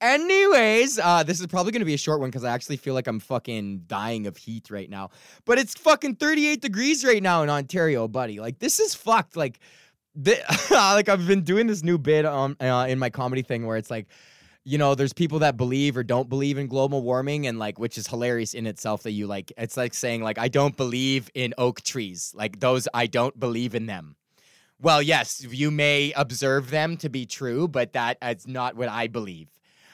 Anyways, 0.01 0.99
uh, 0.99 1.23
this 1.23 1.39
is 1.39 1.47
probably 1.47 1.71
gonna 1.71 1.85
be 1.85 1.93
a 1.93 1.97
short 1.97 2.19
one 2.19 2.29
because 2.31 2.43
I 2.43 2.53
actually 2.53 2.77
feel 2.77 2.93
like 2.93 3.07
I'm 3.07 3.21
fucking 3.21 3.83
dying 3.87 4.27
of 4.27 4.35
heat 4.35 4.69
right 4.69 4.89
now. 4.89 5.11
But 5.45 5.57
it's 5.57 5.73
fucking 5.73 6.17
38 6.17 6.61
degrees 6.61 7.05
right 7.05 7.23
now 7.23 7.43
in 7.43 7.49
Ontario, 7.49 8.09
buddy. 8.09 8.41
Like 8.41 8.59
this 8.59 8.81
is 8.81 8.93
fucked. 8.93 9.37
Like, 9.37 9.61
like 10.71 11.09
I've 11.09 11.27
been 11.27 11.43
doing 11.43 11.67
this 11.67 11.83
new 11.83 11.97
bit 11.97 12.25
um 12.25 12.57
uh, 12.59 12.87
in 12.89 12.97
my 12.97 13.09
comedy 13.09 13.43
thing 13.43 13.65
where 13.65 13.77
it's 13.77 13.91
like 13.91 14.07
you 14.67 14.77
know, 14.77 14.95
there's 14.95 15.13
people 15.13 15.39
that 15.39 15.55
believe 15.55 15.95
or 15.95 16.03
don't 16.03 16.27
believe 16.27 16.57
in 16.57 16.67
global 16.67 17.01
warming, 17.01 17.47
and 17.47 17.57
like, 17.57 17.79
which 17.79 17.97
is 17.97 18.05
hilarious 18.05 18.53
in 18.53 18.67
itself 18.67 19.03
that 19.03 19.11
you 19.11 19.25
like, 19.25 19.53
it's 19.57 19.77
like 19.77 19.93
saying, 19.93 20.21
like, 20.21 20.37
I 20.37 20.49
don't 20.49 20.75
believe 20.75 21.29
in 21.33 21.53
oak 21.57 21.81
trees. 21.83 22.33
Like, 22.35 22.59
those, 22.59 22.85
I 22.93 23.07
don't 23.07 23.39
believe 23.39 23.75
in 23.75 23.85
them. 23.85 24.17
Well, 24.81 25.01
yes, 25.01 25.41
you 25.49 25.71
may 25.71 26.11
observe 26.17 26.69
them 26.69 26.97
to 26.97 27.07
be 27.07 27.25
true, 27.25 27.69
but 27.69 27.93
that 27.93 28.17
is 28.21 28.45
not 28.45 28.75
what 28.75 28.89
I 28.89 29.07
believe. 29.07 29.47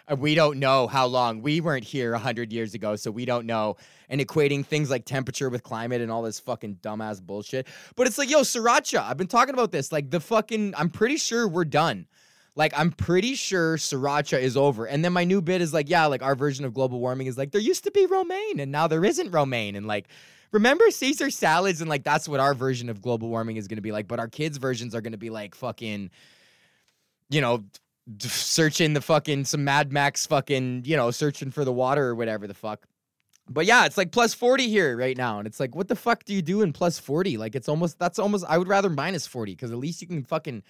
Uh, 0.10 0.16
we 0.16 0.36
don't 0.36 0.60
know 0.60 0.88
how 0.88 1.06
long. 1.06 1.42
We 1.42 1.62
weren't 1.62 1.84
here 1.84 2.12
100 2.12 2.52
years 2.52 2.74
ago, 2.74 2.96
so 2.96 3.12
we 3.12 3.26
don't 3.26 3.46
know. 3.46 3.78
And 4.10 4.20
equating 4.20 4.66
things 4.66 4.90
like 4.90 5.06
temperature 5.06 5.50
with 5.50 5.64
climate 5.64 6.02
and 6.02 6.12
all 6.12 6.22
this 6.22 6.40
fucking 6.40 6.78
dumbass 6.82 7.22
bullshit. 7.22 7.68
But 7.96 8.08
it's 8.08 8.18
like, 8.18 8.30
yo, 8.30 8.42
Sriracha, 8.42 9.02
I've 9.02 9.18
been 9.18 9.28
talking 9.28 9.54
about 9.54 9.72
this. 9.72 9.92
Like, 9.92 10.12
the 10.12 10.20
fucking, 10.20 10.74
I'm 10.78 10.90
pretty 10.90 11.18
sure 11.18 11.48
we're 11.48 11.66
done. 11.66 12.08
Like, 12.56 12.74
I'm 12.78 12.92
pretty 12.92 13.34
sure 13.34 13.78
sriracha 13.78 14.40
is 14.40 14.56
over. 14.56 14.86
And 14.86 15.04
then 15.04 15.12
my 15.12 15.24
new 15.24 15.42
bit 15.42 15.62
is 15.62 15.74
like, 15.74 15.90
yeah, 15.90 16.06
like 16.06 16.22
our 16.22 16.36
version 16.36 16.66
of 16.66 16.74
global 16.74 17.00
warming 17.00 17.28
is 17.28 17.38
like, 17.38 17.52
there 17.52 17.62
used 17.62 17.84
to 17.86 17.92
be 17.92 18.06
romaine 18.06 18.60
and 18.60 18.72
now 18.72 18.88
there 18.88 19.04
isn't 19.04 19.32
romaine. 19.32 19.76
And 19.76 19.88
like, 19.88 20.08
remember 20.52 20.90
Caesar 20.92 21.32
salads? 21.32 21.82
And 21.82 21.90
like, 21.90 22.04
that's 22.04 22.30
what 22.30 22.40
our 22.40 22.54
version 22.54 22.90
of 22.90 23.02
global 23.02 23.30
warming 23.30 23.58
is 23.58 23.68
going 23.68 23.78
to 23.78 23.82
be 23.82 23.92
like. 23.92 24.08
But 24.08 24.20
our 24.20 24.28
kids' 24.28 24.58
versions 24.58 24.94
are 24.94 25.02
going 25.02 25.14
to 25.14 25.18
be 25.18 25.32
like 25.32 25.56
fucking, 25.56 26.12
you 27.30 27.42
know, 27.42 27.64
searching 28.20 28.94
the 28.94 29.02
fucking, 29.02 29.46
some 29.46 29.64
Mad 29.64 29.92
Max 29.92 30.26
fucking, 30.26 30.84
you 30.86 30.98
know, 30.98 31.12
searching 31.12 31.52
for 31.52 31.66
the 31.66 31.74
water 31.74 32.08
or 32.08 32.16
whatever 32.16 32.48
the 32.48 32.54
fuck. 32.54 32.86
But 33.50 33.66
yeah, 33.66 33.86
it's 33.86 33.98
like 33.98 34.12
plus 34.12 34.34
40 34.34 34.70
here 34.70 34.96
right 34.98 35.18
now. 35.18 35.38
And 35.38 35.48
it's 35.48 35.60
like, 35.60 35.76
what 35.76 35.88
the 35.88 35.96
fuck 35.96 36.24
do 36.24 36.34
you 36.34 36.42
do 36.42 36.62
in 36.62 36.72
plus 36.72 37.00
40? 37.00 37.38
Like, 37.38 37.56
it's 37.56 37.68
almost, 37.68 38.00
that's 38.00 38.20
almost, 38.20 38.46
I 38.48 38.58
would 38.58 38.68
rather 38.68 38.90
minus 38.90 39.28
40 39.28 39.54
because 39.54 39.72
at 39.72 39.78
least 39.78 40.02
you 40.02 40.08
can 40.08 40.24
fucking 40.24 40.64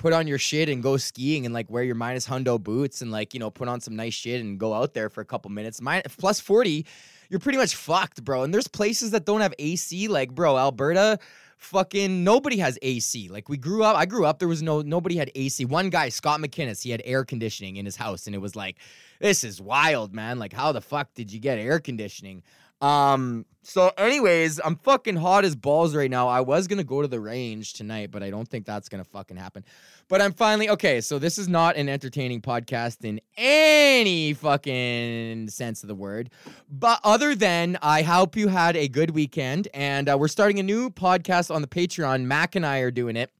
put 0.00 0.14
on 0.14 0.26
your 0.26 0.38
shit 0.38 0.70
and 0.70 0.82
go 0.82 0.96
skiing 0.96 1.44
and 1.44 1.52
like 1.52 1.68
wear 1.70 1.84
your 1.84 1.94
minus 1.94 2.26
hundo 2.26 2.60
boots 2.60 3.02
and 3.02 3.12
like 3.12 3.34
you 3.34 3.38
know 3.38 3.50
put 3.50 3.68
on 3.68 3.80
some 3.80 3.94
nice 3.94 4.14
shit 4.14 4.40
and 4.40 4.58
go 4.58 4.72
out 4.72 4.94
there 4.94 5.10
for 5.10 5.20
a 5.20 5.24
couple 5.26 5.50
minutes. 5.50 5.80
Minus 5.80 6.16
plus 6.16 6.40
forty, 6.40 6.86
you're 7.28 7.38
pretty 7.38 7.58
much 7.58 7.76
fucked, 7.76 8.24
bro. 8.24 8.42
And 8.42 8.52
there's 8.52 8.66
places 8.66 9.10
that 9.10 9.26
don't 9.26 9.42
have 9.42 9.54
AC, 9.58 10.08
like 10.08 10.34
bro, 10.34 10.56
Alberta. 10.56 11.18
Fucking 11.60 12.24
nobody 12.24 12.56
has 12.56 12.78
AC. 12.80 13.28
Like 13.28 13.50
we 13.50 13.58
grew 13.58 13.84
up, 13.84 13.94
I 13.94 14.06
grew 14.06 14.24
up. 14.24 14.38
There 14.38 14.48
was 14.48 14.62
no 14.62 14.80
nobody 14.80 15.16
had 15.16 15.30
AC. 15.34 15.66
One 15.66 15.90
guy, 15.90 16.08
Scott 16.08 16.40
McInnes, 16.40 16.82
he 16.82 16.90
had 16.90 17.02
air 17.04 17.22
conditioning 17.22 17.76
in 17.76 17.84
his 17.84 17.96
house, 17.96 18.26
and 18.26 18.34
it 18.34 18.38
was 18.38 18.56
like, 18.56 18.78
this 19.20 19.44
is 19.44 19.60
wild, 19.60 20.14
man. 20.14 20.38
Like 20.38 20.54
how 20.54 20.72
the 20.72 20.80
fuck 20.80 21.12
did 21.14 21.30
you 21.30 21.38
get 21.38 21.58
air 21.58 21.78
conditioning? 21.78 22.42
Um, 22.80 23.44
so 23.62 23.92
anyways, 23.98 24.58
I'm 24.64 24.76
fucking 24.76 25.16
hot 25.16 25.44
as 25.44 25.54
balls 25.54 25.94
right 25.94 26.10
now. 26.10 26.28
I 26.28 26.40
was 26.40 26.66
gonna 26.66 26.82
go 26.82 27.02
to 27.02 27.08
the 27.08 27.20
range 27.20 27.74
tonight, 27.74 28.10
but 28.10 28.22
I 28.22 28.30
don't 28.30 28.48
think 28.48 28.64
that's 28.64 28.88
gonna 28.88 29.04
fucking 29.04 29.36
happen. 29.36 29.64
But 30.08 30.22
I'm 30.22 30.32
finally 30.32 30.70
okay, 30.70 31.00
so 31.02 31.18
this 31.18 31.36
is 31.36 31.46
not 31.46 31.76
an 31.76 31.88
entertaining 31.88 32.40
podcast 32.40 33.04
in 33.04 33.20
any 33.36 34.32
fucking 34.32 35.48
sense 35.50 35.82
of 35.82 35.88
the 35.88 35.94
word. 35.94 36.30
But 36.70 37.00
other 37.04 37.34
than 37.34 37.78
I 37.82 38.02
hope 38.02 38.34
you 38.34 38.48
had 38.48 38.76
a 38.76 38.88
good 38.88 39.10
weekend, 39.10 39.68
and 39.74 40.08
uh, 40.08 40.16
we're 40.18 40.28
starting 40.28 40.58
a 40.58 40.64
new 40.64 40.88
podcast 40.90 41.54
on 41.54 41.60
the 41.60 41.68
Patreon. 41.68 42.24
Mac 42.24 42.56
and 42.56 42.64
I 42.64 42.78
are 42.78 42.90
doing 42.90 43.14
it. 43.14 43.30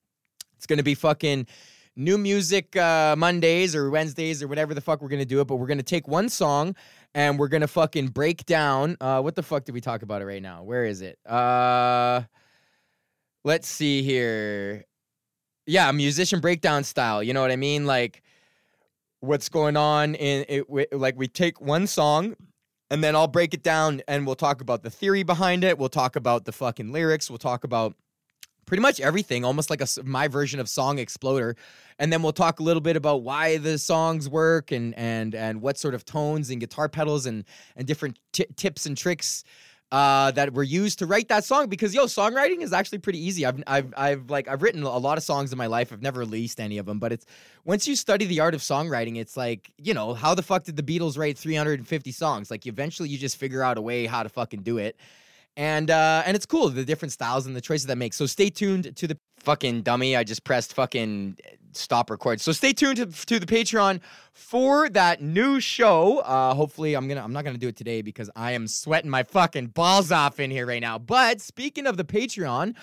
It's 0.57 0.67
gonna 0.67 0.83
be 0.83 0.95
fucking 0.95 1.47
new 1.97 2.19
music 2.19 2.77
uh, 2.77 3.17
Mondays 3.17 3.75
or 3.75 3.91
Wednesdays 3.91 4.43
or 4.43 4.49
whatever 4.49 4.75
the 4.75 4.81
fuck 4.83 5.01
we're 5.01 5.09
gonna 5.09 5.25
do 5.25 5.41
it. 5.41 5.47
But 5.47 5.57
we're 5.57 5.67
gonna 5.67 5.83
take 5.83 6.07
one 6.07 6.29
song 6.29 6.77
and 7.15 7.39
we're 7.39 7.49
gonna 7.49 7.69
fucking 7.69 8.09
break 8.09 8.47
down. 8.47 8.97
Uh, 9.01 9.21
what 9.21 9.35
the 9.35 9.43
fuck 9.43 9.65
did 9.65 9.73
we 9.73 9.81
talk 9.81 10.03
about 10.03 10.23
it 10.23 10.27
right 10.27 10.43
now? 10.43 10.63
Where 10.63 10.85
is 10.85 11.01
it? 11.01 11.19
Uh, 11.27 12.23
let's 13.45 13.69
see 13.69 14.03
here. 14.03 14.85
Yeah, 15.67 15.91
musician 15.93 16.41
breakdown 16.41 16.85
style. 16.85 17.23
You 17.23 17.33
know 17.33 17.43
what 17.43 17.51
I 17.51 17.57
mean? 17.57 17.87
Like 17.87 18.23
what's 19.21 19.49
going 19.49 19.77
on 19.77 20.15
in 20.15 20.45
it. 20.49 20.93
Like 20.93 21.17
we 21.17 21.29
take 21.29 21.61
one 21.61 21.87
song 21.87 22.35
and 22.91 23.05
then 23.05 23.15
I'll 23.15 23.29
break 23.29 23.55
it 23.55 23.63
down 23.63 24.03
and 24.09 24.27
we'll 24.27 24.35
talk 24.35 24.61
about 24.61 24.83
the 24.83 24.91
theory 24.91 25.23
behind 25.23 25.63
it. 25.63 25.79
We'll 25.79 25.89
talk 25.89 26.17
about 26.17 26.45
the 26.45 26.53
fucking 26.53 26.91
lyrics. 26.91 27.31
We'll 27.31 27.39
talk 27.39 27.65
about 27.65 27.95
pretty 28.67 28.81
much 28.81 29.01
everything, 29.01 29.45
almost 29.45 29.71
like 29.71 29.81
a 29.81 29.87
my 30.05 30.29
version 30.29 30.61
of 30.61 30.69
Song 30.69 30.99
Exploder. 30.99 31.57
And 31.99 32.13
then 32.13 32.23
we'll 32.23 32.33
talk 32.33 32.61
a 32.61 32.63
little 32.63 32.81
bit 32.81 32.97
about 32.97 33.23
why 33.23 33.59
the 33.59 33.79
songs 33.79 34.29
work 34.29 34.73
and 34.73 34.95
and 34.95 35.35
and 35.35 35.61
what 35.61 35.79
sort 35.79 35.95
of 35.95 36.05
tones 36.05 36.51
and 36.51 36.61
guitar 36.61 36.89
pedals 36.89 37.27
and 37.27 37.45
and 37.77 37.87
different 37.87 38.19
t- 38.33 38.47
tips 38.57 38.87
and 38.87 38.97
tricks 38.97 39.45
uh, 39.93 40.31
that 40.31 40.55
were 40.55 40.63
used 40.63 41.01
to 41.01 41.07
write 41.07 41.29
that 41.29 41.45
song. 41.45 41.69
Because 41.69 41.95
yo 41.95 42.05
songwriting 42.05 42.63
is 42.63 42.73
actually 42.73 42.99
pretty 42.99 43.19
easy. 43.19 43.45
I've, 43.45 43.63
I've 43.67 43.93
i've 43.97 44.31
like 44.31 44.49
i've 44.49 44.63
written 44.63 44.83
a 44.83 44.99
lot 44.99 45.19
of 45.19 45.25
songs 45.25 45.53
in 45.53 45.59
my 45.59 45.67
life. 45.67 45.93
I've 45.93 46.03
never 46.03 46.21
released 46.21 46.61
any 46.61 46.79
of 46.79 46.87
them 46.87 46.99
but 46.99 47.13
it's 47.13 47.27
once 47.65 47.89
you 47.89 47.97
study 47.97 48.25
the 48.25 48.41
art 48.41 48.55
of 48.55 48.61
songwriting 48.61 49.17
it's 49.17 49.37
like 49.37 49.73
you 49.77 49.93
know 49.95 50.15
how 50.15 50.35
the 50.35 50.43
fuck 50.43 50.65
did 50.65 50.77
the 50.77 50.83
beatles 50.83 51.19
write 51.19 51.37
350 51.37 52.13
songs? 52.13 52.51
Like 52.51 52.67
eventually 52.67 53.09
you 53.09 53.19
just 53.19 53.37
figure 53.37 53.63
out 53.63 53.79
a 53.79 53.83
way 53.83 54.07
how 54.07 54.23
to 54.23 54.29
fucking 54.29 54.63
do 54.63 54.79
it 54.79 54.97
and 55.61 55.91
uh 55.91 56.23
and 56.27 56.37
it's 56.37 56.47
cool 56.47 56.69
the 56.69 56.85
different 56.85 57.13
styles 57.13 57.47
and 57.47 57.55
the 57.55 57.61
choices 57.61 57.87
that 57.87 57.97
make 57.97 58.15
so 58.15 58.27
stay 58.27 58.49
tuned 58.51 58.97
to 58.97 59.07
the 59.07 59.19
fucking 59.39 59.83
dummy 59.83 60.17
i 60.17 60.25
just 60.25 60.43
pressed 60.45 60.75
fucking 60.75 61.37
stop 61.73 62.11
record. 62.11 62.41
So 62.41 62.53
stay 62.53 62.73
tuned 62.73 62.97
to, 62.97 63.07
to 63.27 63.39
the 63.39 63.47
Patreon 63.47 64.01
for 64.33 64.89
that 64.91 65.23
new 65.23 65.61
show. 65.61 66.19
Uh, 66.19 66.55
hopefully, 66.55 66.95
I'm 66.95 67.09
gonna 67.09 67.23
I'm 67.23 67.33
not 67.33 67.45
gonna 67.45 67.59
do 67.59 67.69
it 67.69 67.77
today 67.77 68.03
because 68.03 68.31
I 68.37 68.53
am 68.53 68.67
sweating 68.67 69.11
my 69.11 69.23
fucking 69.23 69.69
balls 69.69 70.13
off 70.13 70.41
in 70.41 70.51
here 70.51 70.67
right 70.67 70.81
now. 70.81 70.99
But 70.99 71.41
speaking 71.41 71.87
of 71.87 71.97
the 71.97 72.05
Patreon. 72.05 72.75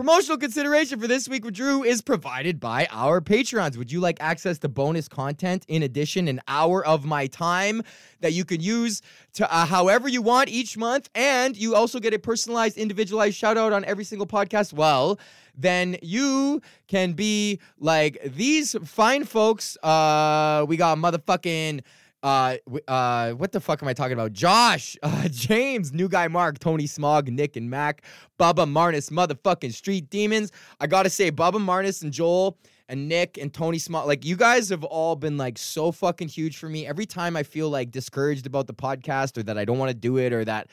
Promotional 0.00 0.38
consideration 0.38 0.98
for 0.98 1.06
this 1.06 1.28
week 1.28 1.44
with 1.44 1.52
Drew 1.52 1.84
is 1.84 2.00
provided 2.00 2.58
by 2.58 2.88
our 2.90 3.20
Patrons. 3.20 3.76
Would 3.76 3.92
you 3.92 4.00
like 4.00 4.16
access 4.18 4.58
to 4.60 4.68
bonus 4.70 5.08
content 5.08 5.66
in 5.68 5.82
addition, 5.82 6.26
an 6.26 6.40
hour 6.48 6.82
of 6.86 7.04
my 7.04 7.26
time 7.26 7.82
that 8.20 8.32
you 8.32 8.46
can 8.46 8.62
use 8.62 9.02
to 9.34 9.54
uh, 9.54 9.66
however 9.66 10.08
you 10.08 10.22
want 10.22 10.48
each 10.48 10.78
month, 10.78 11.10
and 11.14 11.54
you 11.54 11.74
also 11.74 12.00
get 12.00 12.14
a 12.14 12.18
personalized, 12.18 12.78
individualized 12.78 13.36
shout 13.36 13.58
out 13.58 13.74
on 13.74 13.84
every 13.84 14.04
single 14.04 14.26
podcast? 14.26 14.72
Well, 14.72 15.20
then 15.54 15.98
you 16.00 16.62
can 16.88 17.12
be 17.12 17.60
like 17.78 18.22
these 18.24 18.74
fine 18.82 19.24
folks. 19.24 19.76
Uh, 19.82 20.64
we 20.66 20.78
got 20.78 20.96
motherfucking 20.96 21.82
uh, 22.22 22.56
uh, 22.86 23.32
what 23.32 23.52
the 23.52 23.60
fuck 23.60 23.82
am 23.82 23.88
I 23.88 23.94
talking 23.94 24.12
about? 24.12 24.32
Josh, 24.32 24.96
uh, 25.02 25.28
James, 25.28 25.92
new 25.92 26.08
guy 26.08 26.28
Mark, 26.28 26.58
Tony 26.58 26.86
Smog, 26.86 27.28
Nick 27.28 27.56
and 27.56 27.70
Mac, 27.70 28.02
Bubba 28.38 28.68
Marnus, 28.70 29.10
motherfucking 29.10 29.72
Street 29.72 30.10
Demons. 30.10 30.52
I 30.80 30.86
gotta 30.86 31.10
say, 31.10 31.30
Bubba 31.30 31.54
Marnus 31.54 32.02
and 32.02 32.12
Joel 32.12 32.58
and 32.88 33.08
Nick 33.08 33.38
and 33.38 33.54
Tony 33.54 33.78
Smog, 33.78 34.06
like 34.06 34.24
you 34.24 34.36
guys 34.36 34.68
have 34.68 34.84
all 34.84 35.16
been 35.16 35.36
like 35.36 35.56
so 35.56 35.92
fucking 35.92 36.28
huge 36.28 36.56
for 36.56 36.68
me. 36.68 36.86
Every 36.86 37.06
time 37.06 37.36
I 37.36 37.42
feel 37.42 37.70
like 37.70 37.90
discouraged 37.90 38.46
about 38.46 38.66
the 38.66 38.74
podcast 38.74 39.38
or 39.38 39.42
that 39.44 39.56
I 39.56 39.64
don't 39.64 39.78
want 39.78 39.90
to 39.90 39.96
do 39.96 40.18
it 40.18 40.32
or 40.32 40.44
that 40.44 40.68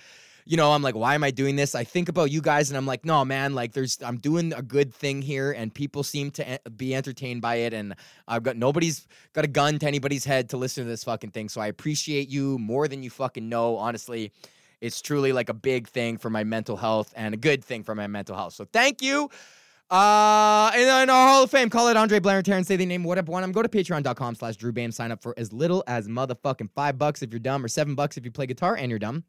you 0.48 0.56
know, 0.56 0.72
I'm 0.72 0.82
like, 0.82 0.96
why 0.96 1.14
am 1.14 1.24
I 1.24 1.32
doing 1.32 1.58
this? 1.58 1.76
I 1.76 1.84
think 1.84 2.08
about 2.08 2.32
you 2.32 2.42
guys 2.42 2.70
and 2.70 2.78
I'm 2.78 2.86
like, 2.86 3.04
no, 3.04 3.26
man, 3.26 3.54
like 3.54 3.74
there's, 3.74 4.02
I'm 4.02 4.18
doing 4.18 4.54
a 4.54 4.62
good 4.62 4.94
thing 4.94 5.22
here 5.22 5.52
and 5.52 5.74
people 5.74 6.04
seem 6.04 6.32
to 6.32 6.60
be 6.76 6.96
entertained 6.96 7.42
by 7.42 7.56
it. 7.56 7.74
And 7.74 7.96
I've 8.28 8.44
got, 8.44 8.56
nobody's 8.56 9.08
got 9.34 9.44
a 9.44 9.50
gun 9.50 9.78
to 9.80 9.86
anybody's 9.86 10.24
head 10.24 10.50
to 10.50 10.58
listen 10.58 10.86
to 10.86 10.90
this 10.90 11.04
fucking 11.04 11.32
thing. 11.32 11.50
So 11.50 11.60
I 11.60 11.68
appreciate 11.68 12.30
you 12.30 12.58
more 12.60 12.88
than 12.88 13.04
you 13.04 13.10
fucking 13.10 13.48
know, 13.50 13.76
honestly. 13.76 14.32
It's 14.80 15.02
truly 15.02 15.34
like 15.34 15.50
a 15.50 15.54
big 15.54 15.88
thing 15.88 16.18
for 16.18 16.30
my 16.30 16.44
mental 16.44 16.78
health 16.78 17.14
and 17.16 17.34
a 17.34 17.38
good 17.38 17.64
thing 17.64 17.84
for 17.84 17.96
my 17.96 18.08
mental 18.08 18.36
health. 18.36 18.54
So 18.54 18.66
thank 18.72 19.02
you. 19.02 19.30
Uh, 19.90 20.70
and 20.74 20.84
then 20.84 21.10
our 21.10 21.28
Hall 21.28 21.44
of 21.44 21.52
Fame, 21.52 21.70
call 21.70 21.88
it 21.88 21.98
Andre 21.98 22.20
Blair 22.20 22.38
and 22.38 22.46
Terrence. 22.46 22.68
Say 22.68 22.76
the 22.76 22.86
name, 22.86 23.04
whatever 23.04 23.32
one. 23.32 23.44
I'm 23.44 23.52
go 23.52 23.62
to 23.62 23.70
patreon.com 23.70 24.36
slash 24.36 24.58
Drew 24.58 24.72
Behm. 24.72 24.94
Sign 24.94 25.12
up 25.12 25.22
for 25.22 25.34
as 25.38 25.52
little 25.52 25.84
as 25.88 26.08
motherfucking 26.08 26.70
five 26.76 26.98
bucks 26.98 27.22
if 27.22 27.32
you're 27.32 27.40
dumb 27.40 27.66
or 27.66 27.68
seven 27.68 27.96
bucks 27.96 28.18
if 28.18 28.26
you 28.26 28.32
play 28.32 28.46
guitar 28.46 28.76
and 28.76 28.90
you're 28.90 29.00
dumb. 29.00 29.24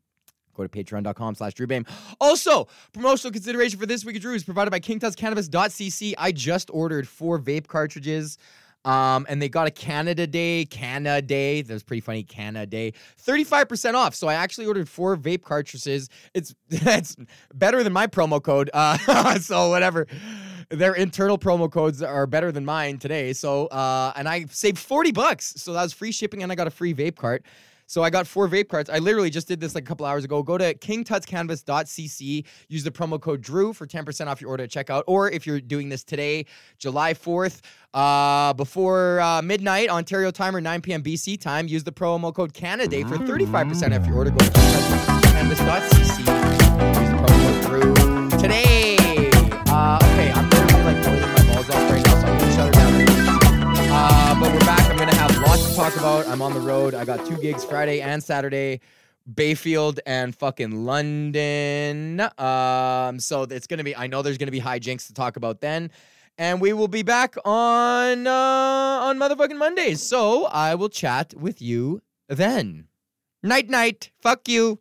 Go 0.59 0.67
to 0.67 0.69
patreon.com 0.69 1.37
slash 1.37 1.55
drewbehm. 1.55 1.89
Also, 2.21 2.69
promotional 2.93 3.33
consideration 3.33 3.79
for 3.79 3.87
this 3.87 4.05
week 4.05 4.17
of 4.17 4.23
Drew 4.23 4.35
is 4.35 4.43
provided 4.45 4.71
by 4.71 4.81
kingtutscannabis.cc. 4.81 6.15
I 6.19 6.33
just 6.33 6.69
ordered 6.73 7.07
four 7.07 7.39
vape 7.39 7.69
cartridges. 7.69 8.39
Um, 8.85 9.27
and 9.29 9.43
they 9.43 9.49
got 9.49 9.67
a 9.67 9.71
Canada 9.71 10.27
Day, 10.27 10.65
Canada 10.65 11.21
Day. 11.21 11.63
That 11.63 11.75
was 11.75 11.83
pretty 11.83 12.01
funny, 12.01 12.23
Canada 12.23 12.67
Day. 12.67 12.93
35% 13.25 13.95
off. 13.95 14.15
So 14.15 14.29
I 14.29 14.35
actually 14.35 14.67
ordered 14.67 14.89
four 14.89 15.17
vape 15.17 15.43
cartridges. 15.43 16.09
It's 16.35 16.55
it's 16.71 17.17
better 17.55 17.83
than 17.83 17.93
my 17.93 18.07
promo 18.07 18.43
code. 18.43 18.71
Uh, 18.73 19.39
so 19.41 19.69
whatever. 19.71 20.07
Their 20.71 20.95
internal 20.95 21.39
promo 21.39 21.71
codes 21.71 22.03
are 22.03 22.27
better 22.27 22.53
than 22.53 22.65
mine 22.65 22.99
today. 22.99 23.33
So 23.33 23.67
uh, 23.67 24.13
and 24.17 24.29
I 24.29 24.47
saved 24.47 24.79
40 24.79 25.13
bucks. 25.13 25.55
So 25.57 25.73
that 25.73 25.83
was 25.83 25.93
free 25.93 26.13
shipping 26.13 26.43
and 26.43 26.51
I 26.51 26.55
got 26.55 26.67
a 26.67 26.71
free 26.71 26.95
vape 26.95 27.17
cart. 27.17 27.45
So 27.89 28.03
I 28.03 28.11
got 28.11 28.27
four 28.27 28.47
vape 28.49 28.69
carts. 28.69 28.91
I 28.91 28.99
literally 28.99 29.31
just 29.31 29.49
did 29.49 29.61
this 29.61 29.75
like 29.75 29.85
a 29.85 29.87
couple 29.87 30.05
hours 30.05 30.23
ago. 30.23 30.43
Go 30.43 30.59
to 30.59 30.75
kingtutscannabis.cc, 30.75 32.45
use 32.69 32.85
the 32.85 32.91
promo 32.91 33.19
code 33.19 33.41
Drew 33.41 33.73
for 33.73 33.87
10% 33.87 34.27
off 34.27 34.43
your 34.43 34.51
order 34.51 34.65
at 34.65 34.71
checkout. 34.71 35.05
Or 35.07 35.31
if 35.31 35.47
you're 35.47 35.61
doing 35.61 35.89
this 35.89 36.05
today, 36.05 36.45
July 36.79 37.15
4th, 37.15 37.63
uh, 37.95 38.53
before 38.53 39.21
uh, 39.21 39.41
midnight, 39.41 39.89
Ontario 39.89 40.31
timer, 40.31 40.61
9 40.61 40.83
p.m. 40.83 41.03
BC 41.03 41.41
time, 41.41 41.67
use 41.67 41.83
the 41.83 41.93
promo 41.93 42.33
code 42.33 42.53
Canada 42.53 43.09
for 43.09 43.17
35% 43.17 43.99
off 43.99 44.07
your 44.07 44.17
order. 44.17 44.31
Go 44.31 44.37
to 44.37 44.45
kingtutscannabis.cc, 44.51 46.19
use 46.19 46.19
the 46.19 47.17
promo 47.17 47.65
code 47.65 48.31
Drew 48.31 48.39
today. 48.39 48.88
Talk 55.79 55.97
about. 55.97 56.27
I'm 56.27 56.43
on 56.43 56.55
the 56.55 56.61
road. 56.61 56.93
I 56.93 57.05
got 57.05 57.25
two 57.25 57.37
gigs 57.37 57.65
Friday 57.65 58.01
and 58.01 58.21
Saturday. 58.21 58.81
Bayfield 59.33 60.01
and 60.07 60.35
fucking 60.35 60.85
London. 60.85 62.21
Um, 62.37 63.21
so 63.21 63.43
it's 63.43 63.69
gonna 63.69 63.85
be. 63.85 63.95
I 63.95 64.09
know 64.09 64.23
there's 64.23 64.39
gonna 64.39 64.51
be 64.51 64.61
hijinks 64.61 65.07
to 65.07 65.15
talk 65.15 65.37
about 65.37 65.61
then, 65.61 65.93
and 66.37 66.61
we 66.61 66.73
will 66.73 66.89
be 66.89 67.05
back 67.05 67.37
on 67.45 68.27
uh, 68.27 68.31
on 68.33 69.21
motherfucking 69.21 69.57
Mondays. 69.57 70.03
So 70.03 70.47
I 70.47 70.75
will 70.75 70.89
chat 70.89 71.33
with 71.35 71.63
you 71.63 72.03
then. 72.29 72.89
Night 73.45 73.71
night. 73.71 74.11
Fuck 74.21 74.49
you. 74.49 74.81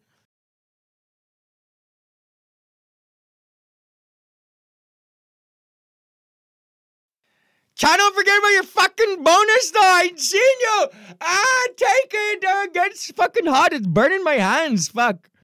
Try 7.77 7.96
don't 7.96 8.15
forget 8.15 8.38
about 8.39 8.50
your 8.50 8.63
fucking 8.63 9.24
bonus 9.24 9.72
though. 9.72 9.79
I 9.81 10.12
seen 10.15 10.41
you. 10.62 10.88
Ah, 11.22 11.63
take 11.75 12.12
it. 12.12 12.43
Uh, 12.43 12.65
gets 12.67 13.12
fucking 13.12 13.46
hot. 13.46 13.72
It's 13.72 13.86
burning 13.86 14.24
my 14.24 14.36
hands. 14.36 14.88
Fuck. 14.89 15.29